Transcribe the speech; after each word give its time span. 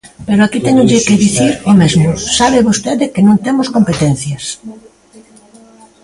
Pero 0.27 0.41
aquí 0.43 0.59
téñolle 0.65 1.05
que 1.07 1.21
dicir 1.25 1.53
o 1.71 1.73
mesmo, 1.81 2.09
sabe 2.37 2.67
vostede 2.69 3.05
que 3.13 3.25
non 3.27 3.37
temos 3.45 3.67
competencias. 3.75 4.45